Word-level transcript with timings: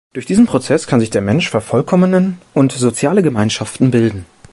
Durch 0.13 0.25
diesen 0.25 0.47
Prozess 0.47 0.87
kann 0.87 0.99
sich 0.99 1.11
der 1.11 1.21
Mensch 1.21 1.47
vervollkommnen 1.51 2.39
und 2.55 2.71
soziale 2.71 3.21
Gemeinschaften 3.21 3.91
bilden. 3.91 4.25